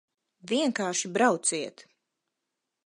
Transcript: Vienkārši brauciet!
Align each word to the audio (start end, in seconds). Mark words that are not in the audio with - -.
Vienkārši 0.51 1.11
brauciet! 1.19 1.87